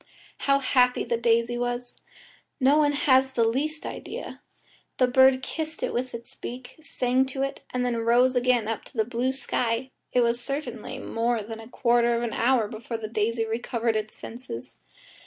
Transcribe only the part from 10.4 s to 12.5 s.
certainly more than a quarter of an